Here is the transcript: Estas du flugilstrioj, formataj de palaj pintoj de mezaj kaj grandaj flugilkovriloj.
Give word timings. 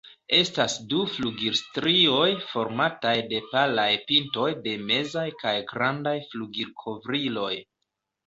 Estas 0.35 0.75
du 0.93 1.01
flugilstrioj, 1.15 2.23
formataj 2.53 3.11
de 3.33 3.41
palaj 3.51 3.85
pintoj 4.11 4.47
de 4.65 4.75
mezaj 4.87 5.27
kaj 5.45 5.55
grandaj 5.73 6.17
flugilkovriloj. 6.31 7.55